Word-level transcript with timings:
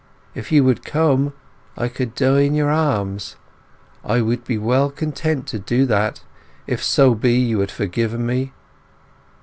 If 0.33 0.51
you 0.51 0.63
would 0.63 0.83
come, 0.83 1.33
I 1.77 1.87
could 1.87 2.15
die 2.15 2.39
in 2.39 2.55
your 2.55 2.71
arms! 2.71 3.35
I 4.03 4.19
would 4.19 4.43
be 4.43 4.57
well 4.57 4.89
content 4.89 5.45
to 5.49 5.59
do 5.59 5.85
that 5.85 6.21
if 6.65 6.83
so 6.83 7.13
be 7.13 7.33
you 7.33 7.59
had 7.59 7.69
forgiven 7.69 8.25
me! 8.25 8.51